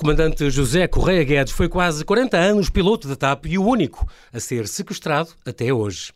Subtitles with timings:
[0.00, 4.40] comandante José Correia Guedes foi quase 40 anos piloto da TAP e o único a
[4.40, 6.10] ser sequestrado até hoje.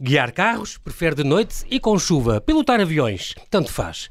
[0.00, 2.40] Guiar carros, prefere de noite e com chuva.
[2.40, 4.08] Pilotar aviões, tanto faz.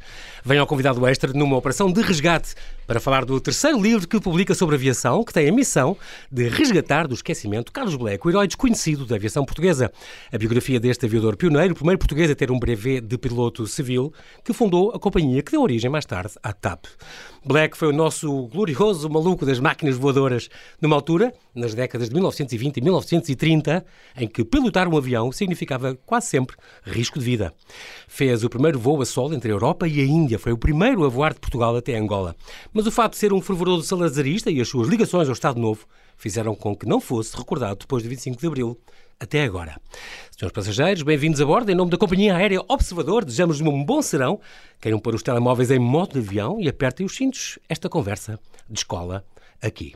[0.47, 2.53] Vem ao convidado extra numa operação de resgate
[2.85, 5.97] para falar do terceiro livro que publica sobre aviação, que tem a missão
[6.31, 9.91] de resgatar do esquecimento Carlos Bleco, o herói desconhecido da aviação portuguesa.
[10.31, 14.13] A biografia deste aviador pioneiro, o primeiro português a ter um brevet de piloto civil,
[14.43, 16.85] que fundou a companhia que deu origem mais tarde à TAP.
[17.43, 20.49] Black foi o nosso glorioso maluco das máquinas voadoras,
[20.81, 23.85] numa altura, nas décadas de 1920 e 1930,
[24.17, 27.53] em que pilotar um avião significava quase sempre risco de vida.
[28.07, 31.03] Fez o primeiro voo a solo entre a Europa e a Índia, foi o primeiro
[31.03, 32.35] a voar de Portugal até Angola.
[32.73, 35.85] Mas o fato de ser um fervoroso salazarista e as suas ligações ao Estado Novo
[36.17, 38.79] fizeram com que não fosse recordado depois de 25 de Abril
[39.19, 39.79] até agora.
[40.31, 41.71] Senhores passageiros, bem-vindos a bordo.
[41.71, 44.39] Em nome da Companhia Aérea Observador, desejamos-lhe um bom serão.
[44.81, 47.57] Queiram pôr os telemóveis em modo de avião e apertem os cintos.
[47.69, 48.39] Esta conversa
[48.69, 49.23] de escola
[49.61, 49.93] aqui.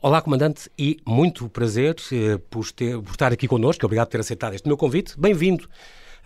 [0.00, 3.84] Olá, comandante, e muito prazer eh, por, ter, por estar aqui connosco.
[3.84, 5.18] Obrigado por ter aceitado este meu convite.
[5.18, 5.68] Bem-vindo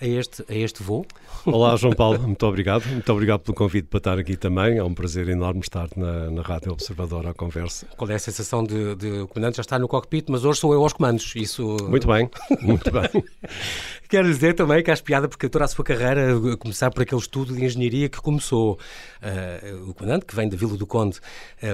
[0.00, 1.06] a este, a este voo.
[1.44, 2.84] Olá, João Paulo, muito obrigado.
[2.86, 4.78] Muito obrigado pelo convite para estar aqui também.
[4.78, 7.86] É um prazer enorme estar na, na Rádio Observador à conversa.
[7.96, 10.74] Qual é a sensação de, de o comandante já estar no cockpit, mas hoje sou
[10.74, 11.34] eu aos comandos.
[11.36, 11.76] Isso...
[11.88, 12.28] Muito bem,
[12.60, 13.24] muito bem.
[14.08, 17.20] Quero dizer também que acho piada porque toda a sua carreira, a começar por aquele
[17.20, 18.78] estudo de engenharia que começou.
[19.22, 21.18] Uh, o comandante, que vem da Vila do Conde,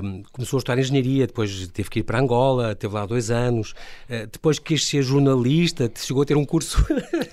[0.03, 3.73] um, começou a estudar engenharia, depois teve que ir para Angola, teve lá dois anos,
[4.09, 6.83] uh, depois quis ser jornalista, chegou a ter um curso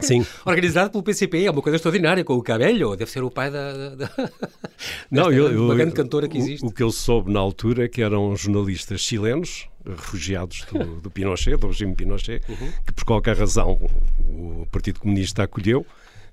[0.01, 0.25] Sim.
[0.79, 3.95] organizado pelo PCP, é uma coisa extraordinária, com o Cabello, deve ser o pai da,
[3.95, 4.09] da...
[5.11, 6.63] Não, eu, eu, uma grande cantora que existe.
[6.63, 11.09] O, o, que eu soube na altura é que eram jornalistas chilenos, refugiados do, do
[11.09, 12.71] Pinochet, do regime Pinochet, uhum.
[12.85, 13.79] que por qualquer razão
[14.19, 15.85] o Partido Comunista acolheu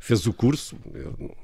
[0.06, 0.76] fez o curso.
[0.94, 1.34] Eu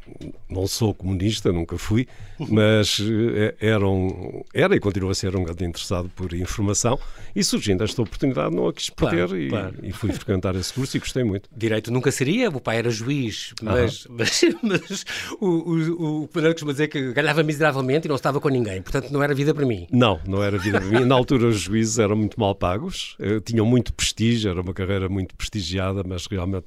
[0.48, 2.06] não sou comunista, nunca fui,
[2.38, 6.96] mas eh, era, um, era e continua a ser um grande interessado por informação.
[7.34, 9.74] E surgindo esta oportunidade, não a quis perder claro, e, claro.
[9.82, 11.50] e, fui frequentar esse curso e gostei muito.
[11.56, 15.04] Direito nunca seria, o pai era juiz, mas, mas, mas,
[15.40, 19.10] o, o, o comandante costuma dizer que ganhava miseravelmente e não estava com ninguém, portanto
[19.10, 19.88] não era vida para mim.
[19.90, 21.04] Não, não era vida para mim.
[21.04, 25.08] Na altura os juízes eram muito mal pagos, eh, tinham muito prestígio, era uma carreira
[25.08, 26.66] muito prestigiada, mas realmente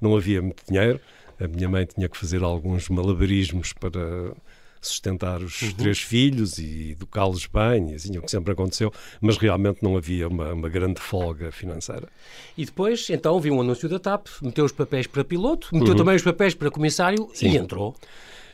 [0.00, 1.00] não havia muito dinheiro.
[1.40, 4.34] A minha mãe tinha que fazer alguns malabarismos para
[4.80, 5.72] sustentar os uhum.
[5.72, 10.28] três filhos e educá-los bem, e assim, o que sempre aconteceu, mas realmente não havia
[10.28, 12.08] uma, uma, grande folga financeira.
[12.56, 15.96] E depois, então, viu um anúncio da TAP, meteu os papéis para piloto, meteu uhum.
[15.96, 17.50] também os papéis para comissário Sim.
[17.50, 17.96] e entrou.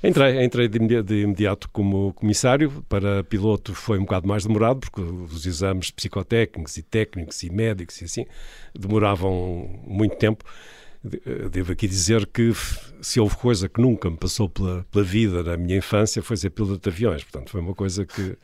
[0.03, 2.84] Entrei, entrei de, imediato como comissário.
[2.91, 8.03] Para piloto foi um bocado mais demorado, porque os exames psicotécnicos e técnicos e médicos
[8.03, 8.27] e assim
[8.78, 10.45] demoravam muito tempo.
[11.04, 12.53] Eh, devo aqui dizer que
[13.00, 16.50] se houve coisa que nunca me passou pela, pela vida na minha infância foi ser
[16.50, 17.22] piloto de aviões.
[17.22, 18.37] Portanto, foi uma coisa que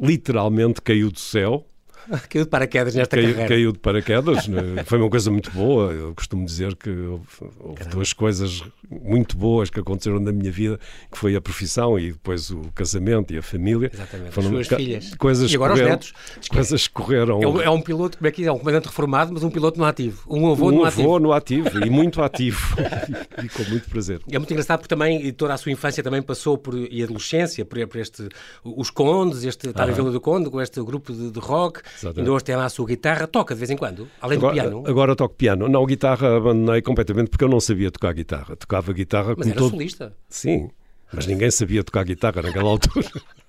[0.00, 1.66] literalmente caiu do céu
[2.28, 3.48] Caiu de paraquedas nesta caiu, carreira.
[3.48, 4.60] Caiu de paraquedas, né?
[4.86, 5.92] foi uma coisa muito boa.
[5.92, 7.24] Eu costumo dizer que houve,
[7.60, 10.78] houve duas coisas muito boas que aconteceram na minha vida,
[11.10, 13.90] que foi a profissão e depois o casamento e a família.
[13.92, 15.14] Exatamente, Foram as suas filhas.
[15.14, 16.48] Coisas e agora correram, os netos.
[16.48, 17.42] Coisas correram.
[17.42, 18.52] É um, é um, piloto, como é que é?
[18.52, 20.22] Um comandante reformado, mas um piloto no ativo.
[20.28, 21.02] Um avô um no ativo.
[21.02, 22.76] Um avô no ativo e muito ativo.
[23.42, 24.20] e com muito prazer.
[24.30, 27.86] É muito engraçado porque também toda a sua infância também passou por, e adolescência por,
[27.86, 28.28] por este,
[28.64, 31.80] os Condes, este, estar em Vila do Conde, com este grupo de, de rock.
[31.98, 32.20] Exatamente.
[32.20, 33.26] Ainda hoje tem lá a sua guitarra.
[33.26, 34.84] Toca de vez em quando, além agora, do piano?
[34.86, 35.68] Agora toco piano.
[35.68, 38.56] Não, guitarra abandonei completamente porque eu não sabia tocar guitarra.
[38.56, 39.70] Tocava guitarra Mas era todo...
[39.70, 40.14] solista?
[40.28, 40.70] Sim,
[41.12, 43.08] mas ninguém sabia tocar guitarra naquela altura.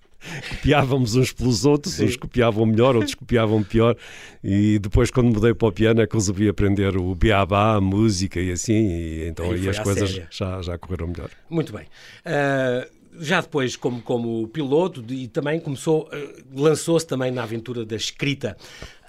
[0.49, 2.05] copiávamos uns pelos outros, Sim.
[2.05, 3.95] uns copiavam melhor, outros copiavam pior.
[4.43, 8.39] E depois, quando mudei para o piano, é que resolvi aprender o beabá, a música
[8.39, 8.73] e assim.
[8.73, 11.29] E então aí, aí as coisas já, já correram melhor.
[11.49, 11.85] Muito bem.
[12.25, 17.95] Uh já depois como, como piloto e também começou, eh, lançou-se também na aventura da
[17.95, 18.57] escrita.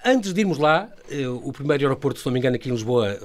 [0.03, 3.19] Antes de irmos lá, eh, o primeiro aeroporto, se não me engano, aqui em Lisboa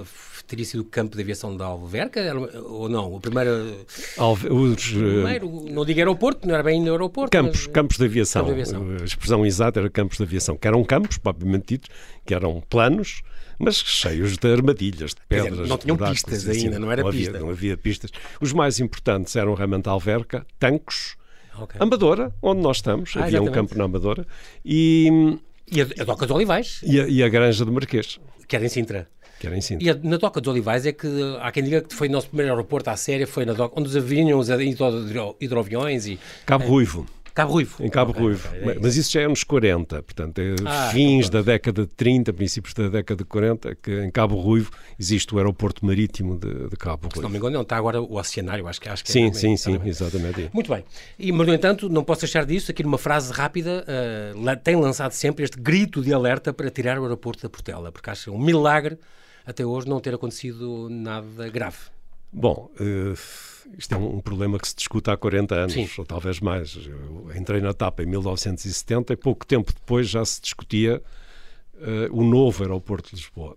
[0.50, 2.20] teria sido o campo de aviação da Alverca,
[2.64, 3.14] ou não?
[3.14, 3.86] O primeiro...
[4.18, 7.30] Alve, os, primeiro, não digo aeroporto, não era bem no aeroporto.
[7.30, 8.44] Campos, mas, campos de aviação.
[8.44, 8.84] de aviação.
[9.00, 11.88] A expressão exata era campos de aviação, que eram campos, propriamente dito,
[12.26, 13.22] que eram planos,
[13.60, 15.58] mas cheios de armadilhas, de pedras.
[15.58, 17.28] Dizer, não tinham pistas assim, ainda, não era não pista.
[17.28, 18.10] Havia, não havia pistas.
[18.40, 21.14] Os mais importantes eram realmente Alverca, Tancos,
[21.60, 21.78] okay.
[21.78, 23.50] Amadora, onde nós estamos, ah, havia exatamente.
[23.50, 24.26] um campo na Amadora,
[24.64, 25.38] e...
[25.70, 26.80] E a, a Doca dos Olivais.
[26.82, 28.18] E a, e a Granja do Marquês.
[28.48, 29.08] Que era em Sintra.
[29.38, 29.88] Que era em Sintra.
[29.88, 31.06] E na Doca dos Olivais é que
[31.40, 34.00] há quem diga que foi o nosso primeiro aeroporto à séria, foi na Doca, onde
[34.00, 34.48] vinham os
[35.38, 36.18] hidroaviões e...
[36.46, 37.06] Cabo é, Ruivo.
[37.40, 37.76] Cabo Ruivo.
[37.80, 38.48] Em Cabo okay, Ruivo.
[38.48, 41.82] Okay, é Mas isso já é nos 40, portanto, é ah, fins então da década
[41.82, 46.38] de 30, princípios da década de 40, que em Cabo Ruivo existe o aeroporto marítimo
[46.38, 47.16] de, de Cabo Ruivo.
[47.16, 49.32] Se não me engano, não está agora o oceanário, acho que, acho que sim, é.
[49.32, 50.50] Sim, sim, sim, exatamente.
[50.52, 50.84] Muito bem.
[51.18, 53.84] E, mas, no entanto, não posso deixar disso, aqui numa frase rápida,
[54.34, 58.10] uh, tem lançado sempre este grito de alerta para tirar o aeroporto da Portela, porque
[58.10, 58.98] acho um milagre
[59.46, 61.78] até hoje não ter acontecido nada grave.
[62.32, 63.14] Bom, uh,
[63.76, 65.88] isto é um problema que se discute há 40 anos, Sim.
[65.98, 66.76] ou talvez mais.
[66.76, 71.02] Eu entrei na TAP em 1970 e pouco tempo depois já se discutia
[71.74, 73.56] uh, o novo aeroporto de Lisboa.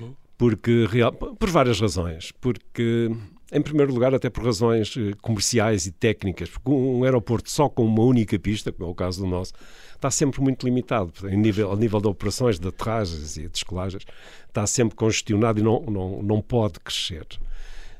[0.00, 0.14] Uhum.
[0.36, 2.32] Porque, real, por várias razões.
[2.40, 3.10] Porque,
[3.52, 6.50] em primeiro lugar, até por razões uh, comerciais e técnicas.
[6.50, 9.52] Porque um aeroporto só com uma única pista, como é o caso do nosso,
[9.94, 11.12] está sempre muito limitado.
[11.28, 14.04] Em nível, ao nível de operações, de aterragens e de descolagens,
[14.48, 17.26] está sempre congestionado e não, não, não pode crescer.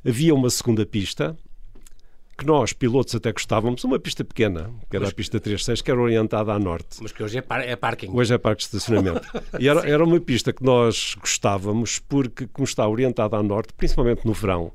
[0.06, 1.34] Havia uma segunda pista,
[2.36, 6.00] que nós, pilotos, até gostávamos, uma pista pequena, que era a pista 36, que era
[6.00, 6.98] orientada a norte.
[7.00, 8.10] Mas que hoje é, par é parking.
[8.12, 9.26] Hoje é parque de estacionamento.
[9.58, 14.26] e era, era uma pista que nós gostávamos porque, como está orientada a norte, principalmente
[14.26, 14.72] no verão,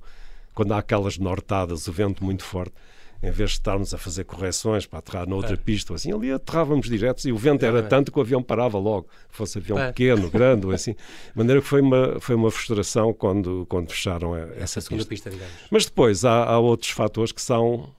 [0.54, 2.74] quando há aquelas nortadas, o vento muito forte,
[3.22, 5.58] em vez de estarmos a fazer correções para aterrar na outra é.
[5.58, 7.82] pista, assim, ali aterrávamos diretos e o vento era é.
[7.82, 9.88] tanto que o avião parava logo, fosse avião é.
[9.88, 10.94] pequeno, grande, ou assim.
[10.94, 15.30] De maneira que foi uma, foi uma frustração quando, quando fecharam essa, essa segunda pista.
[15.30, 17.94] pista Mas depois há, há, outros fatores que são,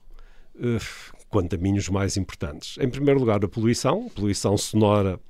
[0.57, 2.79] uh, quanto a mim, os mais importantes.
[2.79, 5.21] Em primeiro lugar, a poluição, poluição sonora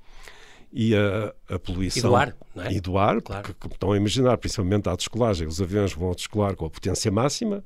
[0.72, 2.00] e a, a poluição.
[2.00, 2.72] E do ar, não é?
[2.72, 3.42] E do ar, claro.
[3.42, 6.70] porque, como estão a imaginar, principalmente à descolagem, os aviões vão a descolar com a
[6.70, 7.64] potência máxima,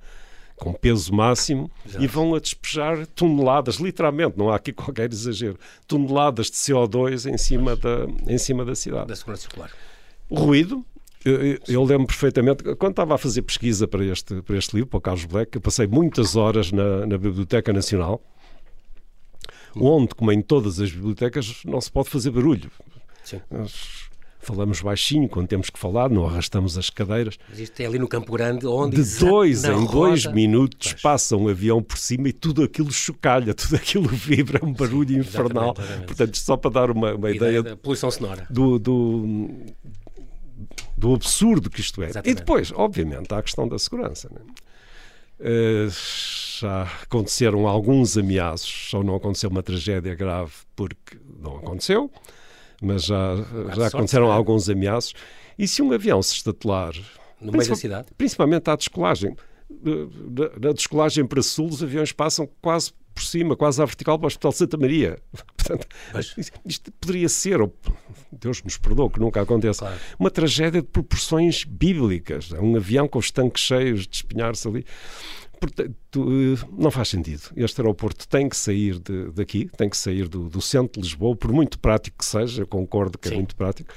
[0.56, 2.04] com peso máximo Exato.
[2.04, 7.38] e vão a despejar toneladas, literalmente, não há aqui qualquer exagero, toneladas de CO2 em
[7.38, 9.06] cima, da, em cima da cidade.
[9.06, 9.70] Da segurança circular.
[10.28, 10.84] O ruído,
[11.24, 14.98] eu, eu, lembro perfeitamente, quando estava a fazer pesquisa para este, para este livro, para
[14.98, 18.22] o Carlos Black, eu passei muitas horas na, na Biblioteca Nacional,
[19.76, 22.70] onde, como em todas as bibliotecas, não se pode fazer barulho.
[23.24, 23.40] Sim
[24.44, 27.38] falamos baixinho quando temos que falar, não arrastamos as cadeiras.
[27.48, 29.02] Mas isto é ali no Campo Grande, onde.
[29.02, 29.92] De dois em roda...
[29.92, 31.02] dois minutos pois.
[31.02, 35.08] passa um avião por cima e tudo aquilo chocalha, tudo aquilo vibra, é um barulho
[35.08, 35.70] Sim, infernal.
[35.70, 36.06] Exatamente, exatamente.
[36.06, 37.62] Portanto, só para dar uma, uma ideia.
[37.62, 38.46] Da poluição sonora.
[38.50, 39.48] Do, do,
[40.96, 42.06] do absurdo que isto é.
[42.06, 42.30] Exatamente.
[42.30, 44.30] E depois, obviamente, há a questão da segurança.
[45.40, 45.90] Uh,
[46.60, 52.10] já aconteceram alguns ameaços, só não aconteceu uma tragédia grave porque não aconteceu
[52.84, 53.36] mas já,
[53.74, 55.14] já aconteceram sorte, alguns ameaços.
[55.58, 56.94] E se um avião se estatelar...
[57.40, 58.08] No meio da cidade?
[58.16, 59.36] Principalmente à descolagem.
[60.60, 64.28] Na descolagem para sul, os aviões passam quase por cima, quase à vertical para o
[64.28, 65.18] Hospital Santa Maria.
[65.56, 65.86] Portanto,
[66.66, 67.72] isto poderia ser, ou
[68.32, 70.00] Deus nos perdoe que nunca aconteça, claro.
[70.18, 72.50] uma tragédia de proporções bíblicas.
[72.52, 74.84] Um avião com os tanques cheios de espinhar-se ali.
[75.60, 75.96] Portanto,
[76.72, 77.42] não faz sentido.
[77.56, 81.36] Este aeroporto tem que sair de, daqui, tem que sair do, do, centro de Lisboa,
[81.36, 83.34] por muito prático que seja, eu concordo que é Sim.
[83.34, 83.92] é muito prático,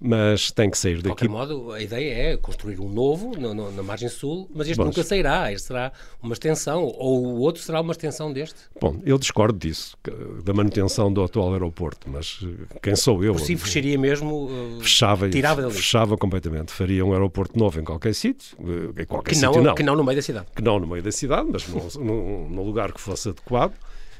[0.00, 1.02] mas tem que sair daqui.
[1.02, 4.68] De qualquer modo, a ideia é construir um novo no, no, na margem sul, mas
[4.68, 5.92] este Bom, nunca sairá, este será
[6.22, 8.56] uma extensão, ou o outro será uma extensão deste?
[8.80, 9.96] Bom, eu discordo disso,
[10.44, 13.36] da manutenção do atual aeroporto, mas eh, quem sou eu?
[13.38, 15.74] Se fecharia mesmo, uh, fechava, tirava dali.
[15.74, 19.62] Fechava completamente, faria um aeroporto novo em qualquer sítio, eh, em qualquer que sítio não,
[19.62, 19.74] não.
[19.74, 20.46] Que não no meio da cidade.
[20.54, 21.66] Que não no meio da cidade, mas
[21.96, 23.74] num, num lugar que fosse adequado,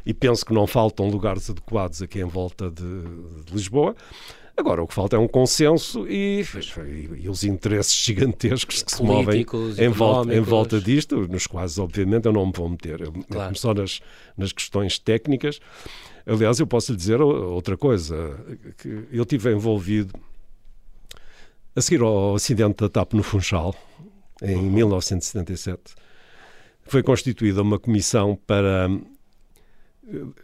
[0.04, 3.02] e penso que não faltam lugares adequados aqui em volta de,
[3.44, 3.94] de Lisboa.
[4.58, 9.00] Agora, o que falta é um consenso e, e, e os interesses gigantescos que se
[9.00, 9.46] movem
[9.78, 13.00] em volta, em volta disto, nos quais, obviamente, eu não me vou meter.
[13.00, 13.56] Eu claro.
[13.56, 14.00] só nas,
[14.36, 15.60] nas questões técnicas.
[16.26, 18.36] Aliás, eu posso lhe dizer outra coisa,
[18.78, 20.12] que eu tive envolvido
[21.76, 23.72] a seguir ao acidente da TAP no Funchal,
[24.42, 24.72] em uhum.
[24.72, 25.94] 1977,
[26.82, 28.90] foi constituída uma comissão para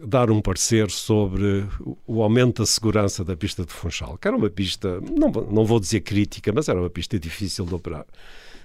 [0.01, 1.67] dar um parecer sobre
[2.07, 5.81] o aumento da segurança da pista de Funchal, que era uma pista, não, não vou
[5.81, 8.05] dizer crítica, mas era uma pista difícil de operar.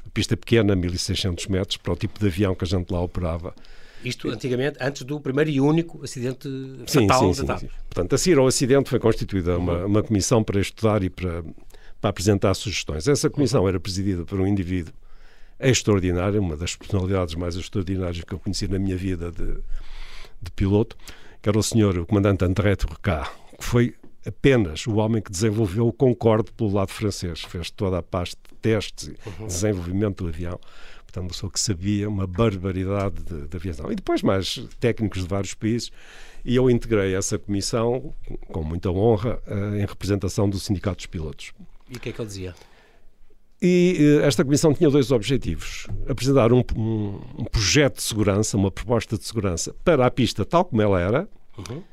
[0.06, 3.54] Uma pista pequena, 1600 metros, para o tipo de avião que a gente lá operava.
[4.04, 6.50] Isto antigamente, antes do primeiro e único acidente
[6.88, 7.70] fatal sim, sim, sim, sim.
[7.90, 11.44] Portanto, a seguir ao acidente foi constituída uma, uma comissão para estudar e para,
[12.00, 13.08] para apresentar sugestões.
[13.08, 14.94] Essa comissão era presidida por um indivíduo
[15.60, 19.58] extraordinário, uma das personalidades mais extraordinárias que eu conheci na minha vida de,
[20.42, 20.96] de piloto,
[21.42, 25.88] que era o senhor, o comandante André Turcá, que foi apenas o homem que desenvolveu
[25.88, 29.48] o Concorde pelo lado francês, fez toda a parte de testes e uhum.
[29.48, 30.60] desenvolvimento do avião.
[31.04, 33.92] Portanto, uma pessoa que sabia uma barbaridade de, de, aviação.
[33.92, 35.92] E depois mais técnicos de vários países.
[36.46, 38.14] E eu integrei essa comissão,
[38.48, 41.52] com muita honra, eh, em representação do Sindicato dos Pilotos.
[41.90, 42.56] E o que é que ele dizia?
[43.62, 48.72] E eh, esta comissão tinha dois objetivos: apresentar um, um, um, projeto de segurança, uma
[48.72, 51.28] proposta de segurança para a pista tal como ela era,
[51.60, 51.84] Uhum.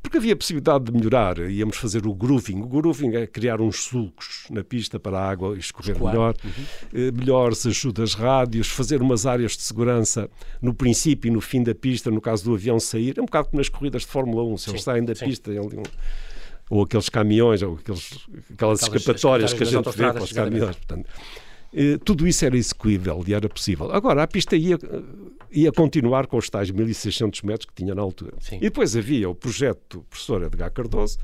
[0.00, 2.62] Porque havia possibilidade de melhorar, íamos fazer o grooving.
[2.62, 7.12] O grooving é criar uns sulcos na pista para a água escorrer melhor, uhum.
[7.12, 10.30] melhores ajudas rádios, fazer umas áreas de segurança
[10.62, 13.18] no princípio e no fim da pista, no caso do avião sair.
[13.18, 15.26] É um bocado como nas corridas de Fórmula 1, se sim, eles saem da sim.
[15.26, 15.52] pista,
[16.70, 20.76] ou aqueles caminhões, ou aqueles, aquelas, aquelas escapatórias que a gente vê para os caminhões.
[20.76, 21.08] Portanto,
[21.72, 23.90] eh, tudo isso era execuível e era possível.
[23.92, 24.78] Agora, a pista ia,
[25.50, 28.34] ia continuar com os tais 1.600 metros que tinha na altura.
[28.40, 28.56] Sim.
[28.56, 31.18] E depois havia o projeto do professor Edgar Cardoso,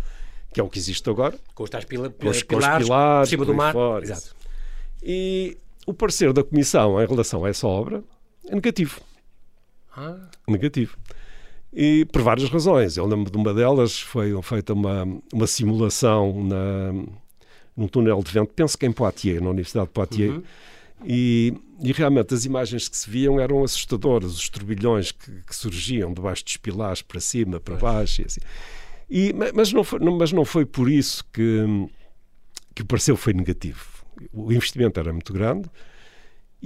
[0.53, 1.39] que é o que existe agora.
[1.55, 3.73] Com os tais pila, os, pilares, os pilares cima do mar.
[3.73, 4.35] Fora, Exato.
[5.03, 8.03] E o parecer da Comissão em relação a essa obra
[8.47, 9.01] é negativo.
[9.97, 10.29] Ah.
[10.49, 10.97] Negativo.
[11.75, 12.97] E por várias razões.
[12.97, 16.93] Eu lembro de uma delas, foi feita uma, uma simulação na
[17.77, 20.43] num túnel de vento, penso que em Poitiers, na Universidade de Poitiers, uhum.
[21.05, 26.13] e, e, realmente as imagens que se viam eram assustadoras, os turbilhões que, que surgiam
[26.13, 28.41] debaixo dos pilares, para cima, para baixo, e assim.
[29.11, 31.89] E, mas, não foi, mas não foi por isso que,
[32.75, 33.85] que o pareceu foi negativo.
[34.33, 35.69] O investimento era muito grande,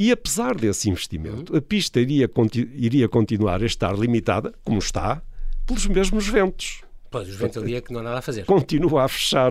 [0.01, 1.59] e apesar desse investimento, uhum.
[1.59, 2.31] a pista iria,
[2.73, 5.21] iria continuar a estar limitada, como está,
[5.67, 6.83] pelos mesmos ventos.
[7.11, 8.45] Pois, os ventos ali é que não há nada a fazer.
[8.45, 9.51] Continua a fechar.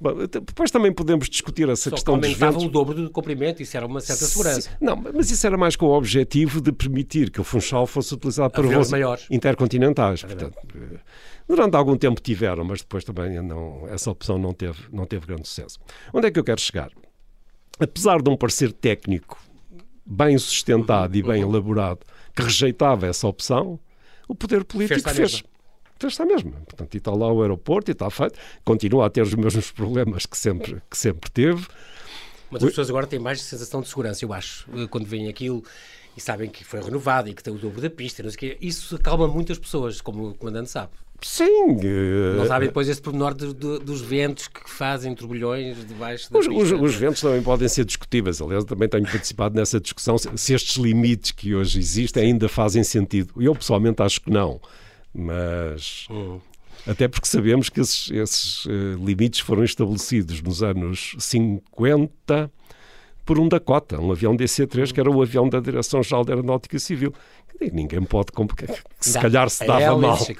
[0.00, 2.64] Bom, depois também podemos discutir essa Só questão que dos ventos.
[2.64, 4.62] o dobro do comprimento, isso era uma certa segurança.
[4.62, 8.12] Sim, não, mas isso era mais com o objetivo de permitir que o Funchal fosse
[8.12, 9.26] utilizado para voos maiores.
[9.30, 10.24] intercontinentais.
[10.24, 10.98] Portanto, eh,
[11.46, 15.46] durante algum tempo tiveram, mas depois também não, essa opção não teve, não teve grande
[15.46, 15.78] sucesso.
[16.12, 16.90] Onde é que eu quero chegar?
[17.78, 19.45] Apesar de um parecer técnico
[20.06, 22.00] bem sustentado e bem elaborado
[22.34, 23.80] que rejeitava essa opção,
[24.28, 25.42] o poder político fez.
[25.96, 26.52] então está mesmo.
[26.52, 28.38] Portanto, e está lá o aeroporto e está feito.
[28.62, 31.66] Continua a ter os mesmos problemas que sempre, que sempre teve.
[32.50, 35.64] Mas as pessoas agora têm mais sensação de segurança, eu acho, quando veem aquilo
[36.16, 38.58] e sabem que foi renovado e que tem o dobro da pista, não sei quê.
[38.60, 40.92] isso acalma muitas pessoas, como o comandante sabe.
[41.22, 41.76] Sim.
[41.76, 46.38] Uh, não sabem depois esse pormenor de, de, dos ventos que fazem turbilhões debaixo da
[46.38, 46.46] os.
[46.46, 48.40] Os, os, ventos também podem ser discutíveis.
[48.40, 53.32] Aliás, também tenho participado nessa discussão se, estes limites que hoje existem ainda fazem sentido.
[53.40, 54.60] Eu pessoalmente acho que não.
[55.14, 56.06] Mas.
[56.10, 56.40] Uhum.
[56.86, 58.70] Até porque sabemos que esses, esses uh,
[59.04, 62.50] limites foram estabelecidos nos anos 50
[63.26, 67.12] por um Dakota, um avião DC-3, que era o avião da Direção-Geral da Aeronáutica Civil.
[67.60, 68.28] E ninguém pode
[69.00, 70.18] se calhar se dava mal.
[70.18, 70.34] se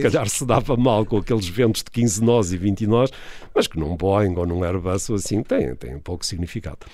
[0.00, 3.10] calhar se dava mal com aqueles ventos de 15 nós e 20 nós
[3.54, 6.86] mas que num Boeing ou num Airbus ou assim tem, tem pouco significado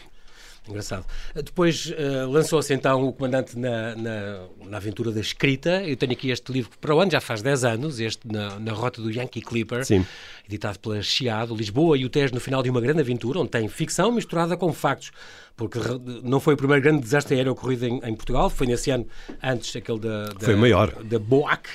[0.69, 1.07] Engraçado.
[1.35, 5.83] Depois uh, lançou-se então o comandante na, na, na, aventura da escrita.
[5.83, 8.73] Eu tenho aqui este livro para o ano, já faz 10 anos, este na, na
[8.73, 10.05] rota do Yankee Clipper, Sim.
[10.47, 13.67] editado pela Chiado, Lisboa e o Tejo no final de uma grande aventura, onde tem
[13.69, 15.11] ficção misturada com factos
[15.59, 15.81] porque
[16.23, 19.05] não foi o primeiro grande desastre aéreo ocorrido em, em Portugal, foi nesse ano
[19.43, 20.93] antes aquele da, da, foi maior.
[21.03, 21.69] da BOAC,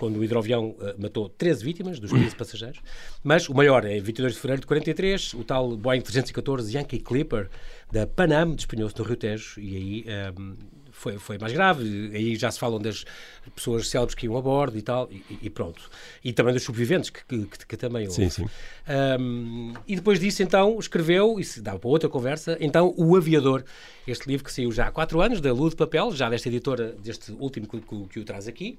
[0.00, 2.80] quando o hidroavião uh, matou 13 vítimas dos 15 passageiros.
[3.22, 7.50] Mas o maior é 22 de fevereiro de 43, o tal Boeing 314 Yankee Clipper
[7.92, 10.04] da Panam despenhou-se no Rio Tejo e aí
[10.38, 10.56] um, ehm,
[10.90, 12.10] foi, foi mais grave.
[12.14, 13.04] Aí já se falam das
[13.54, 15.90] pessoas célebres que iam a bordo e tal, e, e pronto.
[16.22, 18.14] E também dos sobreviventes, que, que, que também houve.
[18.14, 18.46] Sim, sim.
[19.18, 23.64] Um, e depois disso, então, escreveu, e se dá para outra conversa, então, O Aviador,
[24.06, 26.94] este livro que saiu já há quatro anos, da Luz de Papel, já desta editora,
[27.02, 28.78] deste último que, que, que o traz aqui.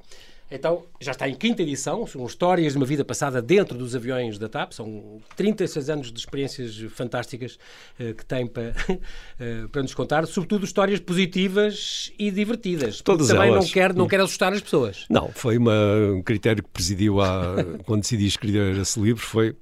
[0.52, 4.38] Então, já está em quinta edição, são histórias de uma vida passada dentro dos aviões
[4.38, 7.58] da TAP, são 36 anos de experiências fantásticas
[7.98, 13.00] uh, que tem para, uh, para nos contar, sobretudo histórias positivas e divertidas.
[13.00, 13.66] Todas também elas.
[13.66, 15.06] não quer, não quer assustar as pessoas.
[15.10, 17.56] Não, foi uma, um critério que presidiu a,
[17.86, 19.56] quando decidi escrever esse livro, foi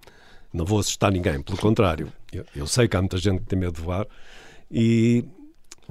[0.51, 2.11] não vou assustar ninguém, pelo contrário.
[2.33, 4.07] Eu, eu sei que há muita gente que tem medo de voar
[4.71, 5.23] e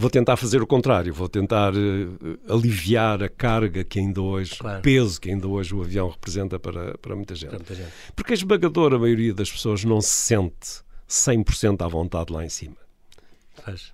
[0.00, 4.78] Vou tentar fazer o contrário, vou tentar uh, aliviar a carga que ainda hoje, claro.
[4.78, 7.50] o peso que ainda hoje o avião representa para, para, muita, gente.
[7.50, 7.90] para muita gente.
[8.14, 12.76] Porque a esmagadora maioria das pessoas não se sente 100% à vontade lá em cima.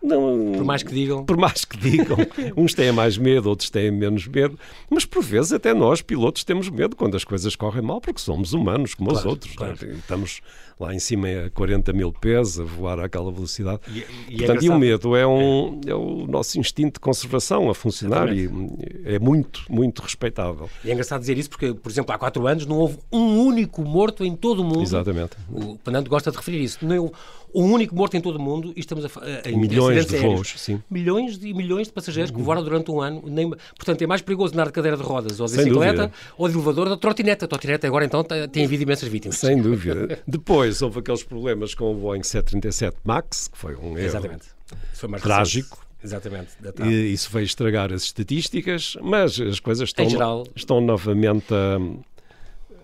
[0.03, 1.25] Não, por mais que digam.
[1.25, 2.17] Por mais que digam.
[2.57, 4.59] Uns têm mais medo, outros têm menos medo.
[4.91, 8.53] Mas por vezes até nós, pilotos, temos medo quando as coisas correm mal, porque somos
[8.53, 9.53] humanos como claro, os outros.
[9.53, 9.57] É?
[9.57, 9.93] Claro.
[9.93, 10.41] Estamos
[10.79, 13.81] lá em cima a 40 mil pés a voar àquela velocidade.
[13.89, 15.91] E, e é Portanto, é e o medo é, um, é.
[15.91, 15.95] é.
[15.95, 18.85] o nosso instinto de conservação a funcionar Exatamente.
[19.05, 20.69] e é muito, muito respeitável.
[20.85, 23.83] E é engraçado dizer isso porque, por exemplo, há quatro anos não houve um único
[23.83, 24.83] morto em todo o mundo.
[24.83, 25.37] Exatamente.
[25.51, 26.85] O Fernando gosta de referir isso.
[26.85, 27.13] Não
[27.55, 30.83] um único morto em todo o mundo e estamos a, a, milhões de voos, sim.
[30.91, 33.23] Milhões e milhões de passageiros que voaram durante um ano.
[33.27, 36.13] Nem, portanto, é mais perigoso andar de cadeira de rodas ou de Sem bicicleta dúvida.
[36.37, 37.45] ou de elevador ou de trotineta.
[37.45, 39.39] A trotineta agora então tem havido imensas vítimas.
[39.39, 40.19] Sem dúvida.
[40.27, 44.47] Depois houve aqueles problemas com o Boeing 737 MAX, que foi um erro Exatamente.
[44.93, 45.77] Foi mais trágico.
[45.77, 45.85] Recente.
[46.05, 46.51] Exatamente.
[46.83, 50.47] E isso veio estragar as estatísticas, mas as coisas estão, geral...
[50.55, 51.79] estão novamente a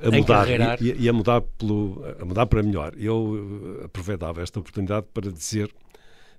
[0.02, 2.92] a mudar e, e, a mudar pelo a mudar para melhor.
[2.96, 5.70] Eu eh, aproveitava esta oportunidade para dizer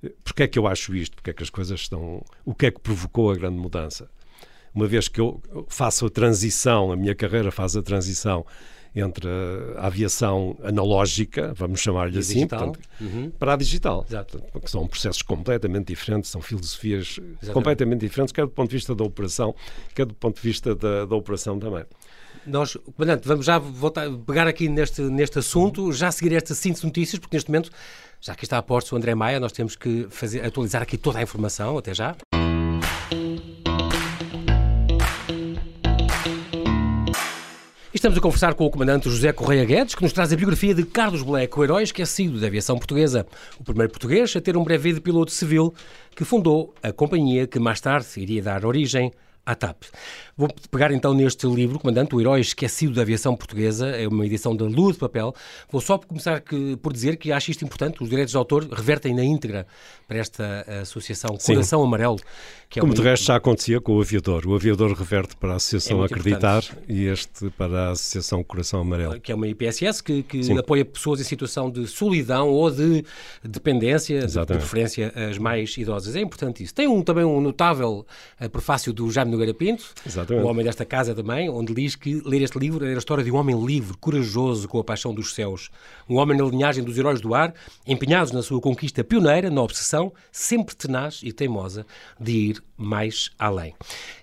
[0.04, 2.68] eh, porque é que eu acho isto, porque é que as coisas estão, o que
[2.68, 4.10] é que provocou a grande mudança.
[4.74, 8.46] Uma vez que eu faço a transição, a minha carreira faz a transição
[8.96, 9.28] entre
[9.78, 13.32] a aviação analógica, vamos chamar-lhe assim, portanto, uhum.
[13.32, 14.06] para a digital.
[14.08, 14.44] Exato.
[14.62, 17.54] que são processos completamente diferentes, são filosofias Exatamente.
[17.54, 19.56] completamente diferentes, quer do ponto de vista da operação,
[19.96, 21.86] quer do ponto de vista da, da operação também.
[22.46, 26.88] Nós, Comandante, vamos já voltar, pegar aqui neste, neste assunto, já seguir esta síntese de
[26.88, 27.70] notícias, porque neste momento,
[28.20, 31.20] já que está a posto o André Maia, nós temos que fazer, atualizar aqui toda
[31.20, 32.16] a informação, até já.
[37.94, 40.84] Estamos a conversar com o comandante José Correia Guedes, que nos traz a biografia de
[40.84, 43.28] Carlos Black, o herói esquecido da aviação portuguesa.
[43.60, 45.72] O primeiro português a ter um breve de piloto civil
[46.16, 49.12] que fundou a companhia que mais tarde iria dar origem
[49.46, 49.84] à TAP.
[50.38, 54.56] Vou pegar então neste livro, Comandante, O Herói Esquecido da Aviação Portuguesa, é uma edição
[54.56, 55.34] da Lua de Papel.
[55.70, 59.14] Vou só começar que, por dizer que acho isto importante, os direitos de autor revertem
[59.14, 59.68] na íntegra
[60.08, 61.86] para esta associação Coração Sim.
[61.86, 62.20] Amarelo.
[62.70, 64.48] Que é Como de resto já acontecia com o aviador.
[64.48, 66.86] O aviador reverte para a Associação é Acreditar importante.
[66.92, 69.20] e este para a Associação Coração Amarelo.
[69.20, 73.04] Que é uma IPSS que, que apoia pessoas em situação de solidão ou de
[73.44, 74.64] dependência, Exatamente.
[74.64, 76.16] de preferência as mais idosas.
[76.16, 76.74] É importante isso.
[76.74, 78.06] Tem um, também um notável
[78.40, 80.46] uh, prefácio do Jaime Nogueira Pinto, Exatamente.
[80.46, 83.32] o homem desta casa também, onde diz que ler este livro é a história de
[83.32, 85.70] um homem livre, corajoso, com a paixão dos céus.
[86.08, 87.54] Um homem na linhagem dos heróis do ar,
[87.88, 91.86] empenhados na sua conquista pioneira, na obsessão, sempre tenaz e teimosa
[92.20, 93.76] de ir mais além.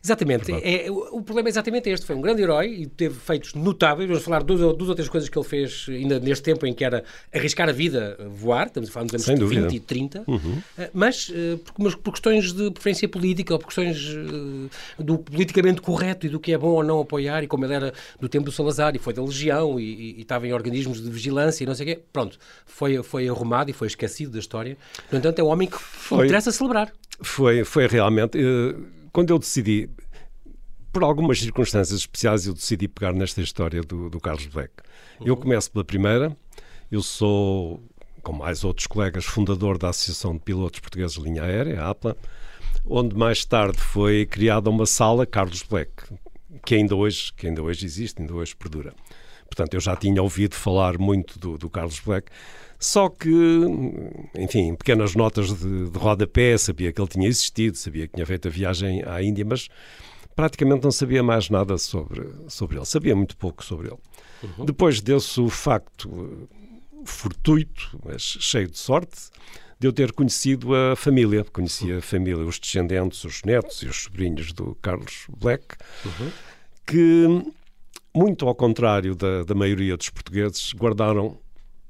[0.03, 0.53] Exatamente.
[0.53, 2.05] É, o problema é exatamente este.
[2.05, 4.09] Foi um grande herói e teve feitos notáveis.
[4.09, 7.05] Vamos falar duas, duas outras coisas que ele fez ainda neste tempo em que era
[7.33, 8.67] arriscar a vida a voar.
[8.67, 10.25] Estamos a falar dos anos 20 e 30.
[10.27, 10.63] Uhum.
[10.77, 13.97] Eh, mas, eh, por, mas por questões de preferência política ou por questões
[14.98, 17.43] eh, do politicamente correto e do que é bom ou não apoiar.
[17.43, 20.21] E como ele era do tempo do Salazar e foi da Legião e, e, e
[20.23, 22.03] estava em organismos de vigilância e não sei o quê.
[22.13, 22.39] Pronto.
[22.67, 24.77] Foi, foi arrumado e foi esquecido da história.
[25.11, 26.93] No entanto, é um homem que foi, interessa celebrar.
[27.21, 28.39] Foi, foi realmente
[29.13, 29.91] quando eu decidi,
[30.93, 34.71] por algumas circunstâncias especiais, eu decidi pegar nesta história do, do Carlos Beck.
[35.21, 35.27] Uhum.
[35.27, 36.37] Eu começo pela primeira,
[36.91, 37.83] eu sou,
[38.23, 42.17] com mais outros colegas, fundador da Associação de Pilotos Portugueses de Linha Aérea, a APLA,
[42.89, 45.93] onde mais tarde foi criada uma sala Carlos Black,
[46.65, 48.93] que ainda hoje, que ainda hoje existe, ainda hoje perdura.
[49.47, 52.31] Portanto, eu já tinha ouvido falar muito do, do Carlos Black,
[52.79, 53.31] só que,
[54.37, 58.47] enfim, pequenas notas de, de rodapé, sabia que ele tinha existido, sabia que tinha feito
[58.47, 59.69] a viagem à Índia, mas
[60.37, 62.87] praticamente não sabia mais nada sobre, sobre ele.
[62.87, 63.99] Sabia muito pouco sobre ele.
[64.43, 64.65] Uhum.
[64.65, 66.49] Depois deu-se o facto
[67.05, 69.31] fortuito, mas cheio de sorte,
[69.79, 71.45] de eu ter conhecido a família.
[71.45, 76.31] Conheci a família, os descendentes, os netos e os sobrinhos do Carlos Black, uhum.
[76.87, 77.53] que,
[78.15, 81.39] muito ao contrário da, da maioria dos portugueses, guardaram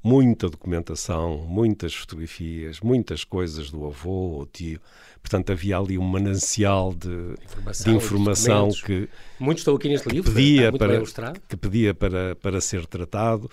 [0.03, 4.79] muita documentação, muitas fotografias, muitas coisas do avô ou tio.
[5.21, 9.09] Portanto, havia ali um manancial de informação, de informação que
[9.39, 11.01] muitos estão aqui neste livro, pedia para
[11.47, 13.49] que pedia para para ser tratado.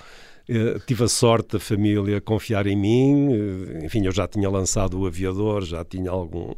[0.48, 3.28] Uh, tive a sorte da família confiar em mim.
[3.28, 6.54] Uh, enfim, eu já tinha lançado o Aviador, já tinha algum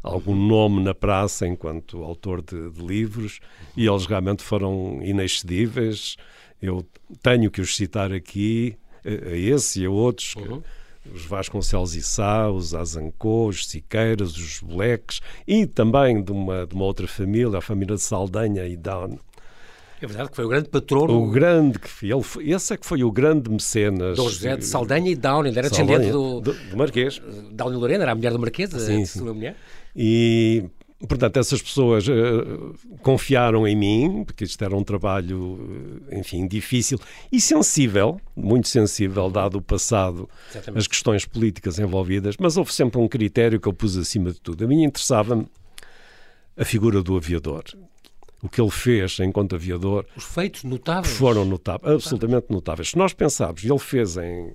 [0.00, 3.40] algum nome na praça enquanto autor de, de livros
[3.76, 6.16] e eles realmente foram inexcedíveis.
[6.62, 6.86] Eu
[7.20, 10.62] tenho que os citar aqui a esse e a outros, uhum.
[11.14, 16.74] os Vasconcelos e Sá, os Azancô, os Siqueiras, os Bleques e também de uma, de
[16.74, 19.18] uma outra família, a família de Saldanha e Down.
[20.00, 21.22] É verdade que foi o grande patrono.
[21.22, 24.16] O grande que ele foi, esse é que foi o grande mecenas.
[24.16, 27.20] Dom José de Saldanha e Down, ele era descendente do, do, do Marquês.
[27.52, 29.20] Down Lorena, era a mulher do Marquês, sim, a, sim.
[29.22, 29.56] mulher.
[29.94, 30.64] E
[31.06, 36.98] Portanto, essas pessoas uh, confiaram em mim, porque isto era um trabalho, eh, enfim, difícil
[37.30, 40.80] e sensível, muito sensível, dado o passado, Exatamente.
[40.80, 44.64] as questões políticas envolvidas, mas houve sempre um critério que eu pus acima de tudo.
[44.64, 45.46] A mim interessava-me
[46.56, 47.64] a figura do aviador.
[48.42, 50.06] O que ele fez enquanto aviador.
[50.16, 51.16] Os feitos notáveis.
[51.16, 52.90] Foram notáveis, absolutamente notáveis.
[52.90, 54.54] Se nós pensarmos, ele fez em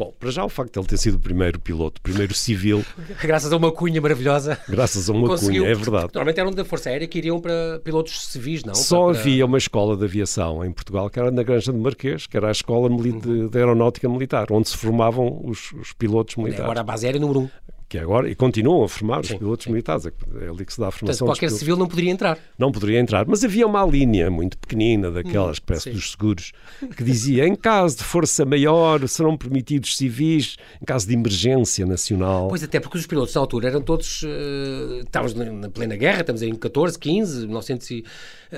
[0.00, 2.82] Bom, para já o facto de ele ter sido o primeiro piloto, o primeiro civil.
[3.20, 4.58] Graças a uma cunha maravilhosa.
[4.66, 6.08] Graças a uma cunha, é verdade.
[6.14, 8.74] Normalmente eram da Força Aérea que iriam para pilotos civis, não?
[8.74, 9.18] Só para...
[9.18, 12.48] havia uma escola de aviação em Portugal, que era na Granja de Marquês, que era
[12.48, 16.64] a Escola de, de Aeronáutica Militar, onde se formavam os, os pilotos militares.
[16.64, 17.50] Agora a base aérea número um.
[17.90, 19.70] Que agora, e continuam a formar os sim, pilotos sim.
[19.70, 21.26] militares, é, é ali que se dá a formação.
[21.26, 22.38] Portanto, qualquer civil não poderia entrar.
[22.56, 26.52] Não poderia entrar, mas havia uma linha muito pequenina, daquelas hum, que parece dos seguros,
[26.96, 32.46] que dizia, em caso de força maior, serão permitidos civis, em caso de emergência nacional.
[32.46, 36.42] Pois até porque os pilotos da altura eram todos, uh, estávamos na plena guerra, estamos
[36.42, 38.04] em 14, 15, 1900 e...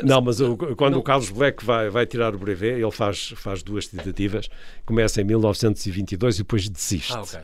[0.02, 1.00] Não, mas o, quando não.
[1.00, 4.50] o Carlos Black vai, vai tirar o brevet, ele faz, faz duas tentativas,
[4.84, 7.14] começa em 1922 e depois desiste.
[7.14, 7.40] Ah, ok.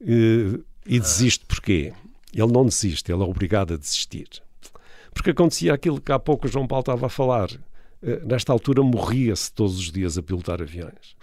[0.00, 1.92] Uh, e desiste porquê?
[2.34, 4.28] Ele não desiste, ele é obrigado a desistir.
[5.14, 7.48] Porque acontecia aquilo que há pouco o João Paulo estava a falar.
[8.02, 11.16] Uh, nesta altura morria-se todos os dias a pilotar aviões.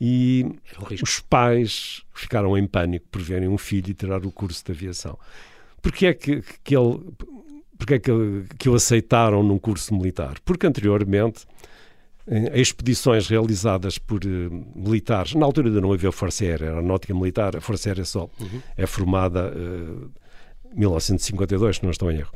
[0.00, 0.44] E
[0.78, 4.70] um os pais ficaram em pânico por verem um filho e tirar o curso de
[4.70, 5.18] aviação.
[5.82, 7.00] Porquê é que, que ele
[7.76, 8.12] porque é que,
[8.56, 10.38] que o aceitaram num curso militar?
[10.44, 11.44] Porque anteriormente,
[12.54, 17.14] expedições realizadas por uh, militares, na altura ainda não havia Força Aérea, era a náutica
[17.14, 18.60] militar, a Força Aérea só uhum.
[18.76, 20.10] é formada em uh,
[20.74, 22.32] 1952, se não estou em erro.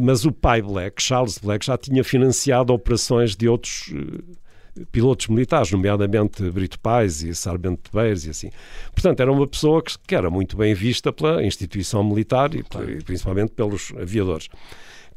[0.00, 5.70] Mas o pai Black, Charles Black, já tinha financiado operações de outros uh, pilotos militares,
[5.70, 8.50] nomeadamente Brito Pais e Sargento Beiros e assim.
[8.92, 12.90] Portanto, era uma pessoa que, que, era muito bem vista pela instituição militar e, claro.
[12.90, 14.48] e principalmente pelos aviadores.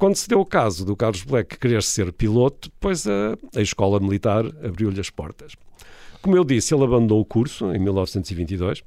[0.02, 4.00] Quando se deu o caso do Carlos Black querer ser piloto, depois a, a escola
[4.00, 5.54] militar abriu-lhe as portas.
[6.24, 8.82] Como eu disse, ele abandonou o curso em 1922.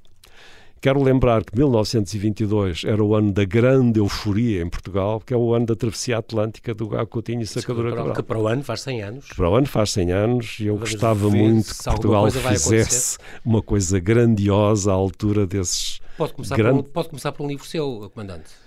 [0.80, 5.54] Quero lembrar que 1922 era o ano da grande euforia em Portugal, que é o
[5.54, 8.16] ano da travessia atlântica do Gago Coutinho e Sacadura Cabral.
[8.16, 9.28] Que para o ano faz 100 anos.
[9.28, 13.18] Que para o ano faz 100 anos e eu Vamos gostava muito que Portugal fizesse
[13.44, 16.00] uma coisa grandiosa à altura desses...
[16.18, 18.63] Pode começar, por, um, pode começar por um livro seu, Comandante.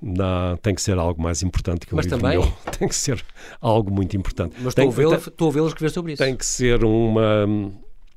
[0.00, 2.38] Não, tem que ser algo mais importante que um Mas livro também...
[2.38, 2.52] meu.
[2.78, 3.24] Tem que ser
[3.60, 4.54] algo muito importante.
[4.58, 6.22] Mas estou a vê-lo escrever sobre isso.
[6.22, 7.46] Tem que ser uma,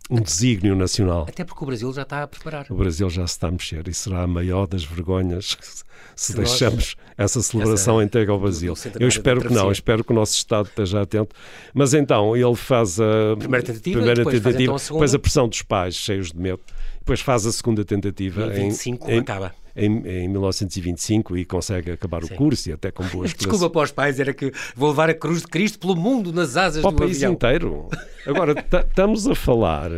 [0.09, 1.25] um desígnio nacional.
[1.29, 2.65] Até porque o Brasil já está a preparar.
[2.69, 5.55] O Brasil já se está a mexer e será a maior das vergonhas
[6.15, 8.73] se, se deixamos essa celebração essa, entregue ao Brasil.
[8.99, 11.33] Eu espero que não, espero que o nosso Estado esteja atento.
[11.73, 15.47] Mas então, ele faz a primeira tentativa, primeira depois, tentativa, então a depois a pressão
[15.47, 16.59] dos pais, cheios de medo,
[16.99, 18.47] depois faz a segunda tentativa.
[18.47, 19.53] Em 25 em, acaba
[19.85, 22.33] em, em 1925 e consegue acabar Sim.
[22.33, 25.13] o curso e até com boas Desculpa para os pais, era que vou levar a
[25.13, 27.33] cruz de Cristo pelo mundo nas asas para do o país avião.
[27.33, 27.89] inteiro.
[28.25, 29.89] Agora, estamos a falar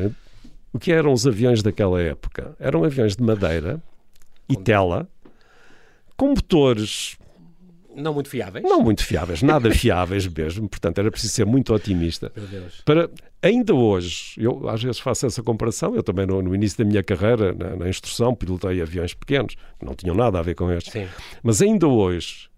[0.73, 2.55] o que eram os aviões daquela época.
[2.59, 3.81] Eram aviões de madeira
[4.47, 5.07] e tela,
[6.15, 7.17] com motores
[7.95, 8.63] não muito fiáveis?
[8.63, 10.67] Não muito fiáveis, nada fiáveis mesmo.
[10.67, 12.31] Portanto, era preciso ser muito otimista.
[12.85, 13.09] Para,
[13.41, 17.03] ainda hoje, eu às vezes faço essa comparação, eu também no, no início da minha
[17.03, 20.93] carreira, na, na, instrução, pilotei aviões pequenos, que não tinham nada a ver com estes.
[20.93, 21.07] Sim.
[21.43, 22.49] Mas ainda hoje,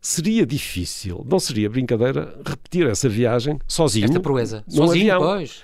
[0.00, 4.06] seria difícil, não seria brincadeira, repetir essa viagem sozinho.
[4.06, 4.64] Esta proeza.
[4.68, 5.20] Sozinho, avião.
[5.20, 5.62] pois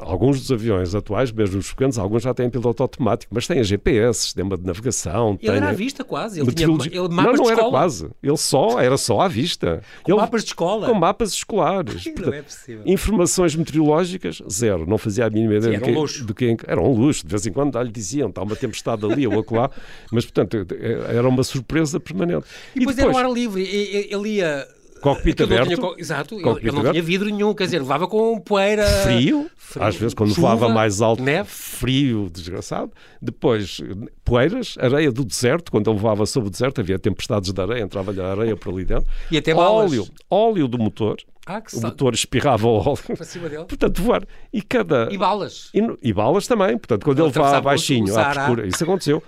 [0.00, 4.20] alguns dos aviões atuais, mesmo os pequenos, alguns já têm piloto automático, mas têm GPS,
[4.20, 5.38] sistema de navegação.
[5.40, 6.40] Ele era à vista quase.
[6.40, 8.10] Ele tinha ele, mapas não, não era quase.
[8.22, 9.82] Ele só, era só à vista.
[10.02, 10.86] Com ele, mapas de escola?
[10.86, 12.04] Com mapas escolares.
[12.04, 12.82] Portanto, não é possível.
[12.86, 14.86] Informações meteorológicas, zero.
[14.86, 16.24] Não fazia a mínima ideia Sim, era um luxo.
[16.24, 16.56] do que...
[16.66, 17.26] Era um luxo.
[17.26, 19.70] De vez em quando lhe diziam, está uma tempestade ali ou acolá.
[20.12, 20.66] mas, portanto,
[21.08, 22.46] era uma surpresa permanente.
[22.74, 23.62] E, e depois, depois era um ar livre.
[23.62, 24.66] Ele ia
[25.00, 25.68] Cockpit aberto.
[25.68, 28.84] Tinha, exato, cockpit ele, não tinha vidro nenhum, quer dizer, levava com poeira.
[29.02, 31.48] Frio, frio às vezes quando chuva, voava mais alto, neve.
[31.48, 32.92] frio, desgraçado.
[33.20, 33.80] Depois,
[34.24, 38.20] poeiras, areia do deserto, quando ele voava sobre o deserto, havia tempestades de areia, entrava-lhe
[38.20, 39.08] a areia por ali dentro.
[39.30, 41.16] E até óleo, óleo do motor.
[41.46, 43.16] Ah, o motor espirrava o óleo.
[43.16, 43.64] Para cima dele.
[43.64, 44.22] Portanto, voar.
[44.52, 45.08] E cada.
[45.10, 45.70] E balas.
[45.72, 46.76] E, e balas também.
[46.76, 48.66] Portanto, quando ele voava baixinho à procura.
[48.66, 49.22] Isso aconteceu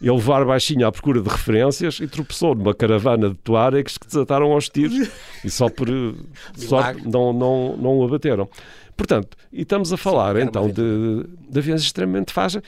[0.00, 4.52] ele levar baixinho à procura de referências e tropeçou numa caravana de tuaregs que desataram
[4.52, 5.08] aos tiros
[5.44, 5.88] e só por
[6.56, 8.48] só não, não, não o abateram.
[8.96, 12.64] Portanto, e estamos a falar Sim, então de, de aviões extremamente fáceis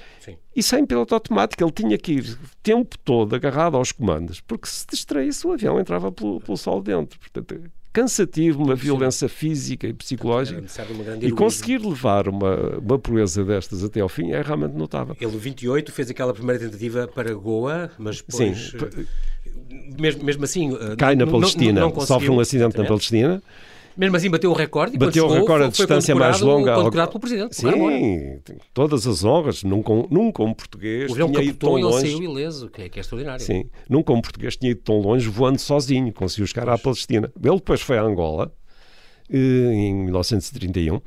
[0.54, 1.62] e sem piloto automático.
[1.64, 5.80] Ele tinha que ir o tempo todo agarrado aos comandos, porque se distraísse o avião
[5.80, 7.18] entrava pelo, pelo sol dentro.
[7.18, 10.62] Portanto, cansativo, uma violência física e psicológica.
[11.20, 15.16] E conseguir levar uma, uma proeza destas até ao fim é realmente notável.
[15.20, 18.70] Ele, 28, fez aquela primeira tentativa para Goa, mas depois.
[18.70, 18.78] Sim.
[18.78, 20.74] Eh, mesmo, mesmo assim.
[20.74, 23.42] Eh, Cai na Palestina, sofre um acidente na Palestina.
[23.98, 26.72] Mesmo assim bateu o recorde e bateu o recorde a distância mais longa.
[26.76, 27.56] Condecorado pelo Presidente.
[27.56, 28.40] Sim,
[28.72, 29.64] todas as honras.
[29.64, 32.06] Nunca, nunca um português o tinha ido tão longe.
[32.06, 33.44] ele saiu ileso, que é, que é extraordinário.
[33.44, 36.12] Sim, nunca um português tinha ido tão longe voando sozinho.
[36.12, 37.28] Conseguiu chegar à Palestina.
[37.42, 38.52] Ele depois foi a Angola,
[39.28, 41.00] eh, em 1931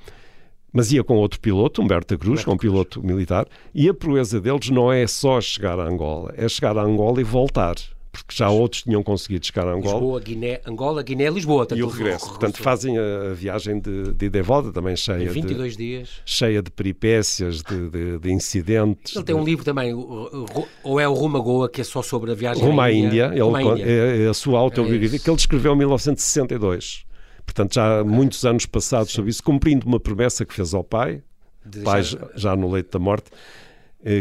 [0.73, 4.69] mas ia com outro piloto, Humberto Cruz, com um piloto militar, e a proeza deles
[4.69, 7.75] não é só chegar a Angola, é chegar a Angola e voltar
[8.11, 9.93] porque já outros tinham conseguido chegar a Angola.
[9.93, 11.65] Lisboa, Guiné, Angola, Guiné, Lisboa.
[11.73, 12.27] E o regresso.
[12.27, 16.09] Portanto, fazem a viagem de, de volta, também cheia 22 de, dias.
[16.25, 19.15] cheia de peripécias, de, de, de incidentes.
[19.15, 22.31] Ele tem um livro também, ou é o Rumo a Goa, que é só sobre
[22.31, 23.27] a viagem Rumo à Índia.
[23.27, 23.43] Índia.
[23.43, 23.85] Ele, Índia.
[23.85, 27.05] é a sua autobiografia, É que ele escreveu em 1962.
[27.45, 31.21] Portanto, já há muitos anos passados sobre isso, cumprindo uma promessa que fez ao pai,
[31.65, 33.29] De pai já- já, no leito da morte,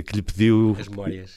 [0.07, 0.77] que lhe pediu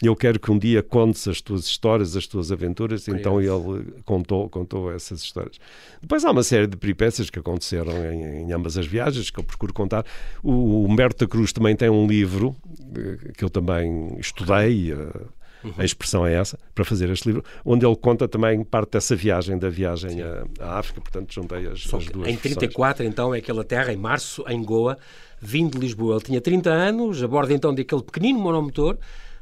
[0.02, 3.06] eu quero que um dia contes as tuas histórias, as tuas aventuras.
[3.06, 3.20] Curioso.
[3.20, 5.58] Então ele contou, contou essas histórias.
[6.02, 9.44] Depois há uma série de peripécias que aconteceram em, em ambas as viagens, que eu
[9.44, 10.06] procuro contar.
[10.42, 12.56] O, Humberto da Cruz também tem um livro
[12.96, 14.94] eh, que eu também estudei.
[15.66, 19.16] Eh, A expressão é essa, para fazer este livro, onde ele conta também parte dessa
[19.16, 20.20] viagem, da viagem
[20.60, 22.56] à, África, portanto juntei as, Só as que duas em versões.
[22.58, 24.98] 34, então, é aquela terra, em março, em Goa,
[25.42, 26.16] vindo de Lisboa.
[26.16, 28.98] Ele tinha 30 anos, a bordo então daquele pequenino monomotor,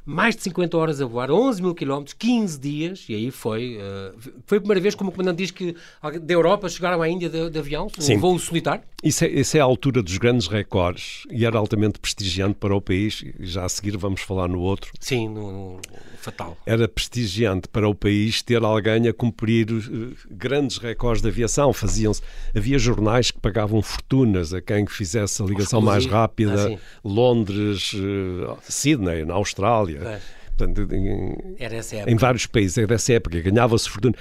[0.05, 3.77] mais de 50 horas a voar, 11 mil quilómetros, 15 dias, e aí foi.
[3.79, 4.11] eh,
[4.45, 5.75] foi a primeira vez, como o comandante diz, que
[6.21, 8.83] da Europa chegaram à Índia de, de avião, um voo solitário.
[9.03, 12.79] Isso é, isso é a altura dos grandes recordes e era altamente prestigiante para o
[12.81, 13.23] país.
[13.39, 14.91] Já a seguir vamos falar no outro.
[14.99, 15.79] Sim, no, no-
[16.19, 16.55] fatal.
[16.67, 21.73] era prestigiante para o país ter alguém a cumprir eh, grandes recordes de aviação.
[21.73, 22.21] Faziam-se,
[22.55, 26.77] havia jornais que pagavam fortunas a quem fizesse a ligação mais rápida, Ah.
[27.03, 29.90] Londres, eh, Sydney, na Austrália.
[29.99, 30.21] Pois.
[30.57, 34.15] Portanto, em, Era essa em vários países era dessa época ganhava-se fortuna,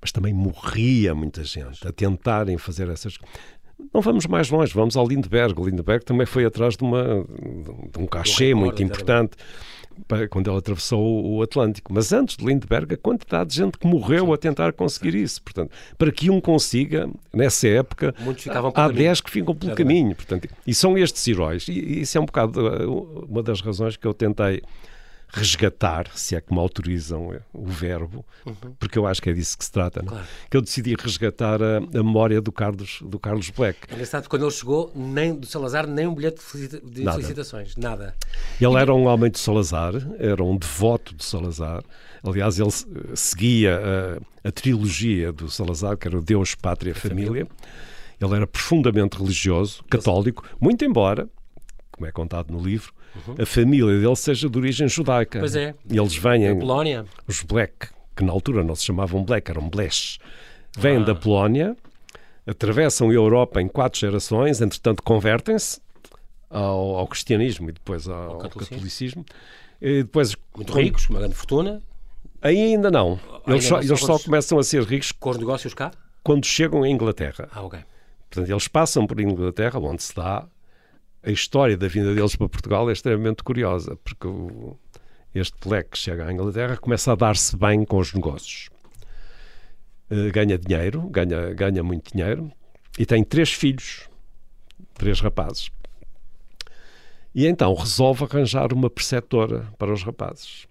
[0.00, 3.18] mas também morria muita gente a tentarem fazer essas
[3.92, 5.60] não vamos mais longe, vamos ao Lindbergh.
[5.60, 7.24] O Lindbergh também foi atrás de, uma,
[7.92, 9.36] de um cachê muito importante
[10.06, 11.92] para- quando ele atravessou o Atlântico.
[11.92, 15.42] Mas antes de Lindbergh, a quantidade de gente que morreu a tentar conseguir isso.
[15.42, 18.14] Portanto, para que um consiga, nessa época,
[18.48, 18.94] há caminho.
[18.94, 20.14] 10 que ficam pelo caminho.
[20.14, 21.66] Portanto, e são estes heróis.
[21.68, 24.62] E, isso é um bocado uh, uma das razões que eu tentei
[25.34, 28.24] resgatar, se é que me autorizam uh, o verbo,
[28.78, 30.00] porque eu acho que é disso que se trata?
[30.00, 30.06] Uhum.
[30.06, 30.24] Claro.
[30.50, 33.78] que eu decidi resgatar a, a memória do Carlos, do Carlos Black.
[33.90, 37.16] É engraçado, quando ele chegou, nem do Salazar, nem um bilhete de felicita- de Nada.
[37.16, 37.76] felicitações.
[37.76, 38.14] Nada.
[38.60, 41.82] Ele era um homem de Salazar, era um devoto de Salazar.
[42.22, 43.80] Aliás, ele eh, seguia
[44.44, 47.46] a, a trilogia do Salazar, que era o Deus, Pátria, Família.
[48.20, 51.28] Ele era profundamente religioso, católico, muito embora,
[51.92, 52.92] como é contado no livro,
[53.40, 55.38] a família dele seja de origem judaica.
[55.38, 55.74] Pois é.
[55.90, 57.04] E eles vêm, Na Polónia.
[57.26, 60.18] os Black, que na altura não se chamavam Black, eram Blesh,
[60.76, 61.04] vêm Ah.
[61.04, 61.76] da Polónia,
[62.46, 65.80] atravessam a Europa em quatro gerações, entretanto convertem-se
[66.50, 68.76] ao, ao cristianismo e depois ao, ao catolicismo.
[68.76, 69.24] catolicismo.
[69.80, 71.82] E depois, Muito quando- ricos, uma grande fortuna,
[72.42, 73.18] Aí ainda não.
[73.46, 75.90] Eles, só, eles só começam a ser ricos com os negócios cá.
[76.22, 77.48] quando chegam à Inglaterra.
[77.50, 77.78] Ah, ok.
[78.28, 80.44] Portanto, eles passam por Inglaterra, onde se dá
[81.24, 84.76] a história da vinda deles para Portugal é extremamente curiosa, porque o-
[85.34, 88.68] este Black que chega à Inglaterra começa a dar-se bem com os negócios.
[90.10, 92.52] Eh, ganha dinheiro, ganha, ganha muito dinheiro,
[92.98, 94.08] e tem três filhos,
[94.94, 95.70] três rapazes.
[97.34, 100.68] E então resolve arranjar uma preceptora para os rapazes.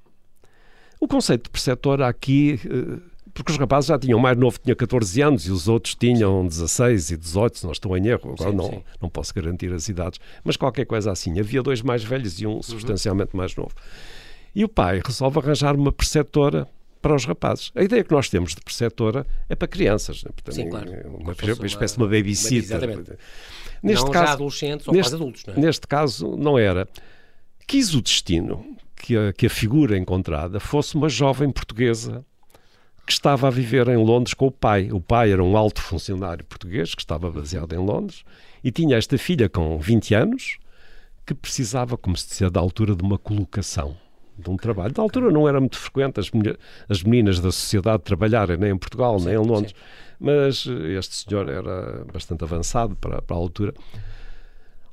[0.99, 3.01] O conceito de preceptora aqui, eh,
[3.33, 7.11] porque os rapazes já tinham mais novo, tinha 14 anos, e os outros tinham 16
[7.11, 8.83] e 18, se não estou em erro, agora Sim, não, sim.
[9.01, 11.39] não posso garantir as idades, mas qualquer coisa assim.
[11.39, 12.61] Havia dois mais velhos e um Uhum.
[12.63, 13.73] substancialmente mais novo.
[14.55, 16.67] E o pai resolve arranjar uma preceptora
[17.01, 17.71] para os rapazes.
[17.75, 20.29] A ideia que nós temos de preceptora é para crianças, né?
[20.33, 20.93] Portanto, Sim, claro.
[20.93, 21.31] é uma, uma
[21.65, 22.57] espécie de uma- uma babysitter.
[22.77, 23.11] Exatamente.
[23.81, 25.57] Neste não caso, já adolescentes ou neste- quase adultos, não é?
[25.59, 26.87] Neste caso, não era.
[27.67, 28.63] Quis o destino
[28.95, 32.23] que a, que a figura encontrada fosse uma jovem portuguesa
[33.05, 34.89] que estava a viver em Londres com o pai.
[34.91, 38.23] O pai era um alto funcionário português que estava baseado em Londres
[38.63, 40.57] e tinha esta filha com 20 anos
[41.25, 43.95] que precisava, como se dizia, da altura de uma colocação,
[44.37, 44.93] de um trabalho.
[44.93, 46.29] Da altura não era muito frequente as,
[46.89, 49.73] as meninas da sociedade trabalharem, nem em Portugal, nem em Londres.
[50.19, 53.73] Mas eh, este senhor era bastante avançado para, para a altura.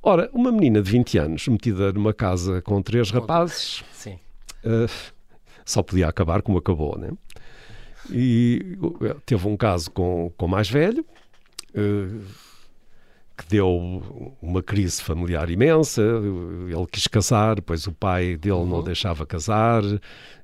[0.03, 4.18] Ora, uma menina de 20 anos metida numa casa com três rapazes Sim.
[4.64, 4.87] eh,
[5.64, 7.11] só podia acabar como acabou, né?
[8.12, 8.77] E
[9.25, 11.05] teve um caso com, o mais velho,
[11.75, 12.09] eh,
[13.37, 14.03] que deu
[14.42, 16.03] uma crise familiar imensa.
[16.03, 19.83] Ele quis casar, depois o pai dele não deixava casar,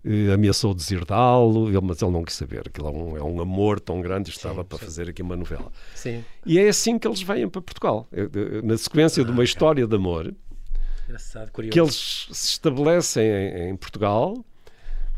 [0.04, 2.62] eh, ameaçou deserdá-lo, mas ele não quis saber.
[2.68, 5.70] Aquilo é um, é um amor tão grande, estava para fazer aqui uma novela.
[5.94, 6.24] Sim.
[6.44, 8.08] E é assim que eles vêm para Portugal.
[8.12, 10.34] Eh, Na sequência de uma história de amor,
[11.70, 14.44] que eles se estabelecem em, em Portugal,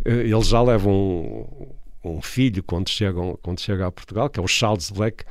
[0.04, 1.76] eles já levam
[2.16, 5.24] um, filho quando chegam quando chega a Portugal, que é o Charles Black,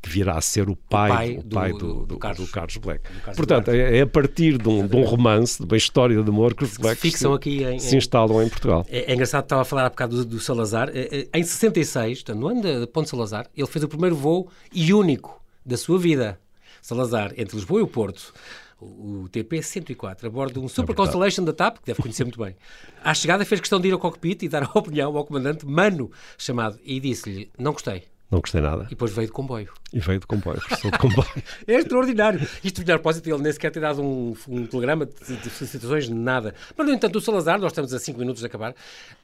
[0.00, 2.50] que virá a ser o pai, o do- pai do- do, do do- Carlos.
[2.50, 3.02] Carlos Black.
[3.20, 3.80] Carlos Portanto, Black.
[3.80, 6.64] é, é a partir de um, de um romance, de uma história de amor que
[6.64, 8.84] os se Blacks se, aqui em- se instalam em Portugal.
[8.88, 10.90] É, é engraçado, estava a falar há bocado do, Salazar.
[10.92, 14.48] É, é, Em 66, portanto, no ano de Ponte Salazar, ele fez o primeiro voo
[14.72, 16.38] e único da sua vida.
[16.80, 18.34] Salazar, entre Lisboa e o Porto,
[18.82, 20.96] o, o TP-104, a bordo de um Super verdade.
[20.96, 22.56] Constellation da TAP, que deve conhecer muito bem.
[23.02, 26.10] À chegada fez questão de ir ao cockpit e dar a opinião ao comandante Mano,
[26.36, 28.11] chamado, e disse-lhe, não gostei.
[28.32, 28.84] Não gostei nada.
[28.86, 29.68] E depois veio de comboio.
[29.92, 31.28] E veio de comboio, professor de comboio.
[31.68, 32.40] É extraordinário.
[32.64, 36.54] Isto de propósito, ele nem sequer ter dado um, um telegrama de, de felicitações, nada.
[36.74, 38.74] Mas, no entanto, o Salazar, nós estamos a 5 minutos de acabar,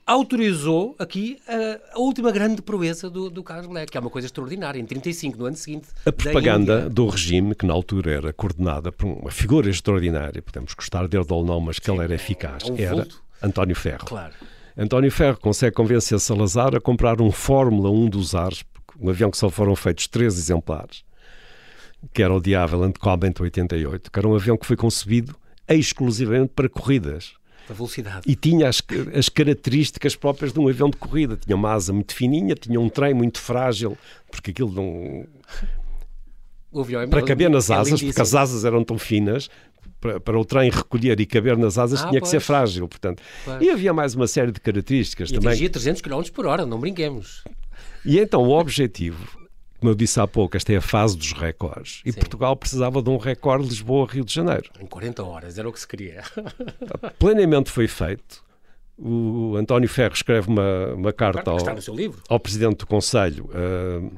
[0.07, 4.27] autorizou aqui a, a última grande proeza do, do Carlos Black, que é uma coisa
[4.27, 4.79] extraordinária.
[4.79, 8.93] Em 35, no ano seguinte, A da propaganda do regime, que na altura era coordenada
[8.93, 12.73] por uma figura extraordinária, podemos gostar dele ou não, mas que ele era eficaz, é
[12.73, 13.23] um era vulto.
[13.43, 14.05] António Ferro.
[14.05, 14.35] Claro.
[14.77, 18.63] António Ferro consegue convencer Salazar a comprar um Fórmula 1 dos Ares,
[18.99, 21.05] um avião que só foram feitos três exemplares,
[22.13, 25.37] que era o de Havilland Comment 88, que era um avião que foi concebido
[25.69, 27.35] exclusivamente para corridas.
[27.69, 28.23] A velocidade.
[28.27, 28.83] E tinha as,
[29.15, 31.37] as características próprias de um avião de corrida.
[31.37, 33.97] Tinha uma asa muito fininha, tinha um trem muito frágil,
[34.31, 35.27] porque aquilo não,
[36.73, 39.51] O avião é para caber nas é asas, porque as asas eram tão finas,
[40.01, 42.47] para, para o trem recolher e caber nas asas, Ah, tinha que ser pois.
[42.47, 42.89] frágil.
[42.89, 43.23] Portanto.
[43.45, 43.61] Pois.
[43.63, 45.49] E havia mais uma série de características E também.
[45.51, 47.43] atingia 300 km por hora, não brinquemos.
[48.05, 49.39] E então o objetivo,
[49.81, 52.01] como eu disse há pouco, esta é a fase dos recordes.
[52.05, 52.21] E Sim.
[52.21, 54.71] Portugal precisava de um recorde Lisboa-Rio de Janeiro.
[54.81, 56.23] Em 40 horas, era o que se queria.
[57.19, 58.43] Plenamente foi feito.
[59.01, 62.21] O António Ferro escreve uma, uma carta ao, Está no seu livro.
[62.29, 64.11] ao Presidente do Conselho uh,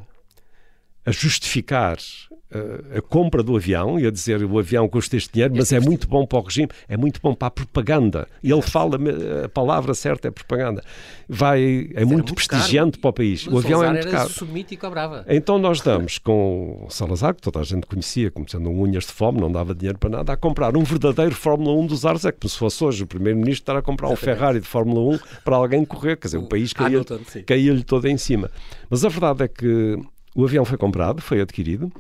[1.05, 5.55] a justificar uh, a compra do avião e a dizer o avião custa este dinheiro,
[5.57, 8.29] mas é muito bom para o regime, é muito bom para a propaganda.
[8.43, 8.99] E ele fala,
[9.45, 10.83] a palavra certa é propaganda.
[11.29, 13.01] Vai, é muito, muito prestigiante caro.
[13.03, 13.47] para o país.
[13.47, 14.31] O avião é Salazar muito era caro.
[14.31, 15.25] submito e cobrava.
[15.29, 19.05] Então nós damos com o Salazar, que toda a gente conhecia como sendo um unhas
[19.07, 22.25] de fome, não dava dinheiro para nada, a comprar um verdadeiro Fórmula 1 dos ares.
[22.25, 25.19] É como se fosse hoje o Primeiro-Ministro estar a comprar um Ferrari de Fórmula 1
[25.45, 26.17] para alguém correr.
[26.17, 27.05] Quer dizer, o, O país caía-
[27.47, 28.51] caía-lhe todo em cima.
[28.91, 29.97] Mas a verdade é que
[30.35, 31.93] o avião foi comprado, foi adquirido,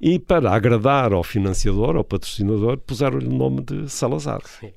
[0.00, 4.40] e para agradar ao financiador, ao patrocinador, puseram-lhe o nome de Salazar.
[4.60, 4.72] Sim.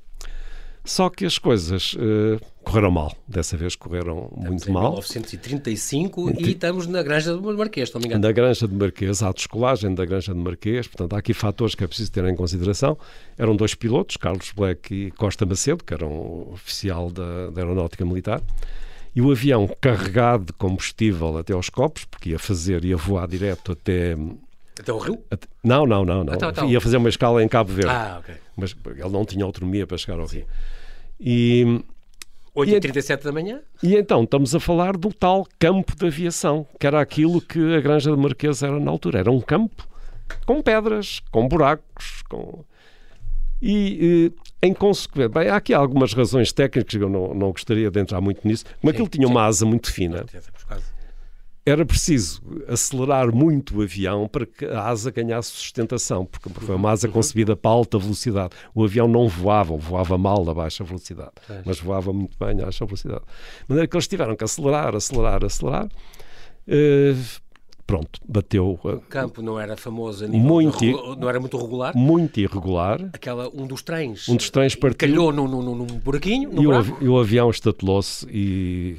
[0.85, 3.11] Só que as coisas eh, correram mal.
[3.27, 4.91] Dessa vez correram muito em mal.
[4.91, 8.21] 1935 e estamos na Granja do Marquês, não me engano.
[8.21, 11.83] Da Granja de Marquês, à descolagem da Granja de Marquês, portanto, há aqui fatores que
[11.83, 12.95] é preciso ter em consideração.
[13.35, 18.41] Eram dois pilotos, Carlos Black e Costa Macedo, que eram oficial da, da Aeronáutica Militar,
[19.15, 23.71] e o avião carregado de combustível até aos copos, porque ia fazer, ia voar direto
[23.71, 24.15] até.
[24.79, 25.23] Até o Rio?
[25.31, 26.33] até- não, não, não, não.
[26.33, 26.69] Então, então.
[26.69, 28.35] Ia fazer uma escala em Cabo Verde, Ah, ok.
[28.57, 30.45] mas ele não tinha autonomia para chegar ao Rio.
[31.19, 31.81] E
[32.53, 33.61] 8h37 da manhã?
[33.81, 37.79] e então estamos a falar do tal campo de aviação, que era aquilo que a
[37.79, 39.19] Granja de Marquês era na altura.
[39.19, 39.87] Era um campo
[40.45, 42.65] com pedras, com buracos, com...
[43.61, 47.99] E, eh, em consequência, bem, há aqui algumas razões técnicas, eu não, não gostaria de
[47.99, 50.25] entrar muito nisso, como aquilo tinha uma asa muito fina,
[51.65, 56.91] era preciso acelerar muito o avião para que a asa ganhasse sustentação, porque foi uma
[56.91, 58.53] asa concebida para alta velocidade.
[58.73, 61.31] O avião não voava, ou voava mal a baixa velocidade,
[61.65, 63.21] mas voava muito bem a baixa velocidade.
[63.21, 65.89] De maneira que eles tiveram que acelerar, acelerar, acelerar.
[66.67, 67.15] Eh,
[67.87, 71.57] pronto, bateu eh, O campo não era famoso a nível Muito de não era muito
[71.57, 71.95] regular.
[71.95, 72.99] muito irregular.
[73.13, 76.67] Aquela, um dos trens, Um dos trens partiu calhou num, num, num- buraquinho, num e
[76.67, 76.97] o, buraco.
[77.03, 78.95] e o avião estatelou-se e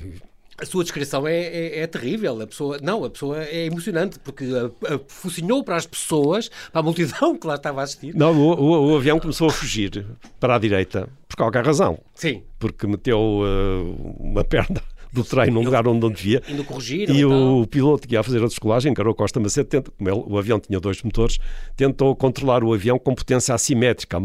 [0.59, 2.41] A sua descrição é, é, é terrível.
[2.41, 6.81] A pessoa, não, a pessoa é emocionante, porque a, a, focinhou para as pessoas, para
[6.81, 8.15] a multidão que lá estava a assistir.
[8.15, 10.07] não, o, o- o avião começou a fugir
[10.41, 14.81] para a direita, por qualquer razão, Sim, porque meteu eh, uma perna
[15.13, 16.43] do trem num lugar onde não devia.
[16.49, 17.09] indo corrigir.
[17.11, 17.61] E tal.
[17.61, 20.59] o piloto que ia fazer a descolagem, encarou Costa Macedo, tenta, como ele- o avião
[20.61, 21.39] tinha dois motores,
[21.77, 24.19] tentou controlar o avião com potência assimétrica,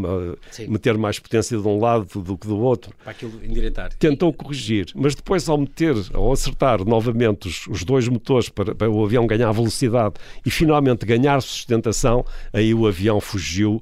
[0.52, 0.68] Sim.
[0.68, 2.94] meter mais potência de um lado do que do outro.
[3.04, 3.94] Para aquilo endireitar.
[3.98, 8.90] Tentou corrigir, mas depois ao meter, ao acertar novamente os, os dois motores para, para
[8.90, 10.16] o avião ganhar velocidade
[10.46, 13.82] e finalmente ganhar sustentação, aí o avião fugiu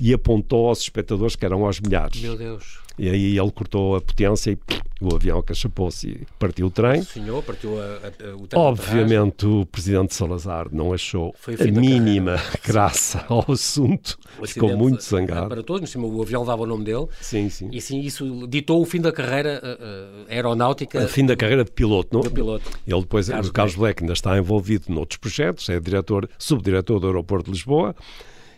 [0.00, 2.20] e apontou aos espectadores que eram aos milhares.
[2.20, 2.78] Meu Deus.
[2.98, 7.00] E aí ele cortou a potência e pff, o avião acachapou-se e partiu o trem.
[7.00, 11.80] O senhor partiu a, a, o trem Obviamente o presidente Salazar não achou o a
[11.80, 15.48] mínima graça ao assunto, O ficou muito zangado.
[15.48, 17.06] Para todos, o avião dava o nome dele.
[17.20, 17.68] Sim, sim.
[17.70, 21.70] E assim, isso ditou o fim da carreira eh, aeronáutica A fim da carreira de
[21.70, 22.22] piloto, não?
[22.22, 22.68] do piloto.
[22.86, 27.06] Ele depois, Carlos o Carlos Black ainda está envolvido noutros projetos, é diretor, subdiretor do
[27.06, 27.94] Aeroporto de Lisboa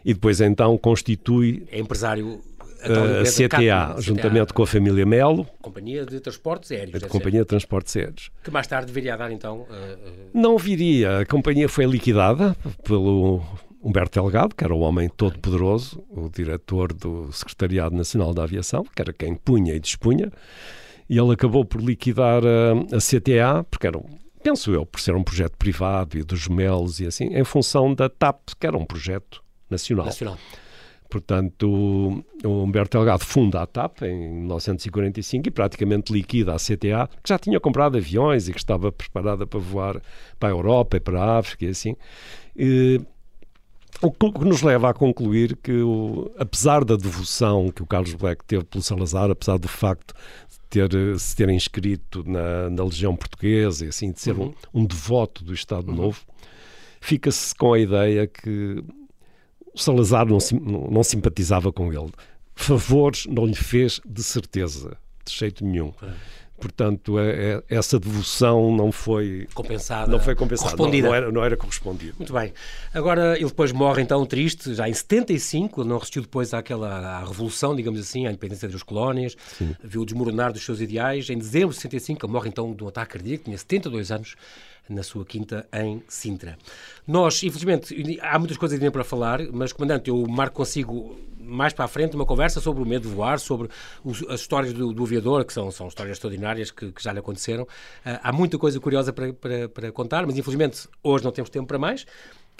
[0.04, 2.40] e depois então constitui É empresário
[2.82, 4.54] a, a CTA, juntamente CTA.
[4.54, 5.46] com a família Melo.
[5.60, 7.02] Companhia de Transportes Aéreos.
[7.02, 8.30] A Companhia de Transportes Aéreos.
[8.42, 9.62] Que mais tarde viria a dar, então...
[9.62, 11.20] Uh, Não viria.
[11.20, 13.42] A companhia foi liquidada pelo
[13.82, 18.84] Humberto Delgado, que era o homem todo poderoso, o diretor do Secretariado Nacional da Aviação,
[18.84, 20.30] que era quem punha e dispunha,
[21.08, 23.98] e ele acabou por liquidar a, a CTA, porque era,
[24.42, 28.08] penso eu, por ser um projeto privado e dos melos e assim, em função da
[28.08, 30.06] TAP, que era um projeto nacional.
[30.06, 30.38] Nacional.
[31.10, 37.28] Portanto, o Humberto Delgado funda a TAP em 1945 e praticamente liquida a CTA, que
[37.28, 40.00] já tinha comprado aviões e que estava preparada para voar
[40.38, 41.96] para a Europa e para a África e assim.
[42.56, 43.00] E,
[44.00, 48.44] o que nos leva a concluir que, o, apesar da devoção que o Carlos Black
[48.44, 50.14] teve pelo Salazar, apesar do facto
[50.48, 54.54] de ter, se ter inscrito na, na Legião Portuguesa e assim, de ser uhum.
[54.72, 55.96] um, um, devoto do Estado uhum.
[55.96, 56.20] Novo,
[57.00, 58.82] fica-se com a ideia que
[59.74, 60.38] Salazar não,
[60.90, 62.10] não, simpatizava com ele.
[62.54, 65.92] Favores não lhe fez de certeza, de jeito nenhum.
[66.02, 66.40] É.
[66.60, 71.06] Portanto, é, é, essa devoção não foi compensada, não foi compensada, correspondida.
[71.06, 72.12] Não, não, era, não era correspondida.
[72.18, 72.52] Muito bem.
[72.92, 77.24] Agora, ele depois morre então triste, já em 75, ele não resistiu depois àquela à
[77.24, 79.74] revolução, digamos assim, à independência das colónias, Sim.
[79.82, 81.30] viu desmoronar dos seus ideais.
[81.30, 84.36] Em dezembro de 65, ele morre então de um ataque cardíaco, tinha 72 anos,
[84.90, 86.58] na sua quinta em Sintra.
[87.06, 91.16] Nós, infelizmente, há muitas coisas ainda para falar, mas, Comandante, eu marco consigo
[91.50, 93.68] mais para a frente uma conversa sobre o medo de voar, sobre
[94.04, 97.18] os, as histórias do, do, aviador, que são, são histórias extraordinárias que, que já lhe
[97.18, 97.64] aconteceram.
[97.64, 101.66] Uh, há muita coisa curiosa para, para, para contar, mas infelizmente hoje não temos tempo
[101.66, 102.06] para mais.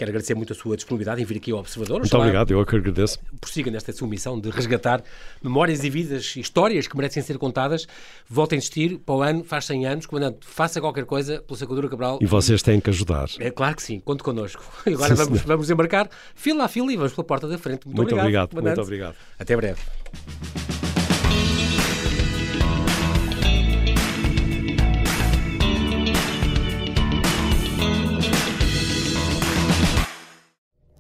[0.01, 1.98] Quero agradecer muito a sua disponibilidade em vir aqui ao Observador.
[1.98, 3.18] Muito obrigado, eu que agradeço.
[3.38, 5.03] Prossiga nesta sua missão de resgatar
[5.42, 7.86] memórias e vidas, histórias que merecem ser contadas.
[8.26, 10.07] Volta a insistir, para o ano, faz 100 anos.
[10.07, 12.18] Comandante, faça qualquer coisa pela Sacadura Cabral.
[12.22, 13.28] E vocês têm que ajudar.
[13.38, 14.64] É claro que sim, conte connosco.
[14.90, 17.84] E agora sim, vamos, vamos embarcar fila a fila e vamos pela porta da frente.
[17.84, 18.53] Muito, muito obrigado.
[18.53, 19.16] obrigado muito obrigado.
[19.38, 19.80] Até breve.